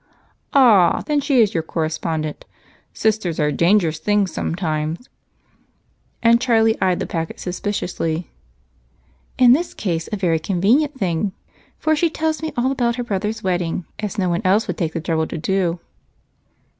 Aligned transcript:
"Ah! 0.51 1.03
Then 1.05 1.21
she 1.21 1.41
is 1.41 1.53
your 1.53 1.61
correspondent? 1.61 2.45
Sisters 2.91 3.39
are 3.39 3.51
dangerous 3.51 3.99
things 3.99 4.33
sometimes." 4.33 5.07
And 6.23 6.41
Charlie 6.41 6.75
eyed 6.81 6.99
the 6.99 7.05
packet 7.05 7.39
suspiciously. 7.39 8.27
"In 9.37 9.53
this 9.53 9.75
case, 9.75 10.09
a 10.11 10.15
very 10.17 10.39
convenient 10.39 10.95
thing, 10.97 11.33
for 11.77 11.95
she 11.95 12.09
tells 12.09 12.41
me 12.41 12.51
all 12.57 12.71
about 12.71 12.95
her 12.95 13.03
brother's 13.03 13.43
wedding, 13.43 13.85
as 13.99 14.17
no 14.17 14.27
one 14.27 14.41
else 14.43 14.65
would 14.65 14.79
take 14.79 14.93
the 14.93 15.01
trouble 15.01 15.27
to 15.27 15.37
do." 15.37 15.79